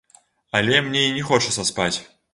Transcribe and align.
Але 0.59 0.79
мне 0.87 1.03
і 1.09 1.11
не 1.19 1.23
хочацца 1.29 1.67
спаць. 1.73 1.95